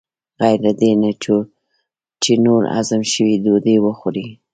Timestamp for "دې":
0.79-0.91